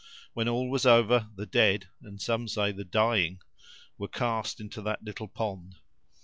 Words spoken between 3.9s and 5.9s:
were cast into that little pond.